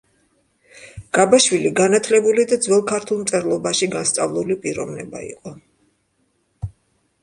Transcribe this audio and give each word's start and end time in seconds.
გაბაშვილი 1.17 1.73
განათლებული 1.81 2.47
და 2.53 2.59
ძველ 2.67 2.83
ქართულ 2.95 3.21
მწერლობაში 3.21 3.93
განსწავლული 3.97 4.61
პიროვნება 4.67 5.27
იყო. 5.33 5.59